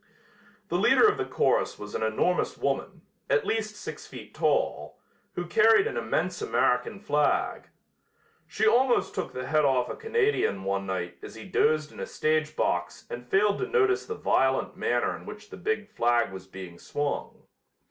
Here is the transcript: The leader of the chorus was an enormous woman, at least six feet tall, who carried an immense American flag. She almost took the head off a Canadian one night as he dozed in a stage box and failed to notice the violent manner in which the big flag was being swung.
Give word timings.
The 0.69 0.79
leader 0.79 1.07
of 1.07 1.19
the 1.19 1.25
chorus 1.25 1.77
was 1.77 1.93
an 1.93 2.01
enormous 2.01 2.57
woman, 2.57 3.03
at 3.29 3.45
least 3.45 3.75
six 3.75 4.07
feet 4.07 4.33
tall, 4.33 4.97
who 5.33 5.45
carried 5.45 5.85
an 5.85 5.95
immense 5.95 6.41
American 6.41 6.99
flag. 6.99 7.69
She 8.47 8.65
almost 8.65 9.13
took 9.13 9.31
the 9.31 9.45
head 9.45 9.63
off 9.63 9.91
a 9.91 9.95
Canadian 9.95 10.63
one 10.63 10.87
night 10.87 11.19
as 11.21 11.35
he 11.35 11.45
dozed 11.45 11.91
in 11.91 11.99
a 11.99 12.07
stage 12.07 12.55
box 12.55 13.05
and 13.11 13.29
failed 13.29 13.59
to 13.59 13.67
notice 13.67 14.07
the 14.07 14.15
violent 14.15 14.75
manner 14.75 15.15
in 15.15 15.27
which 15.27 15.51
the 15.51 15.57
big 15.57 15.87
flag 15.91 16.31
was 16.31 16.47
being 16.47 16.79
swung. 16.79 17.43